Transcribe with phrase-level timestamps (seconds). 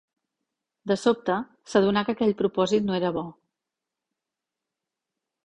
[0.91, 1.35] De sobte,
[1.73, 3.25] s'adonà que aquell propòsit no era bo.